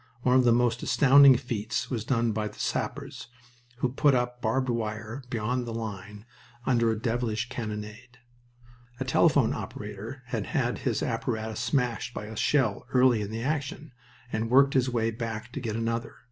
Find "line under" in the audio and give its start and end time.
5.75-6.89